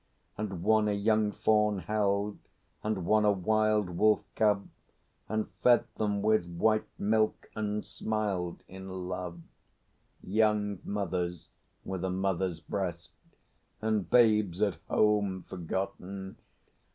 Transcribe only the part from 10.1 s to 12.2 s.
young mothers with a